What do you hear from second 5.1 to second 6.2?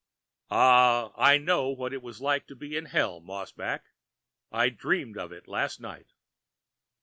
of it last night."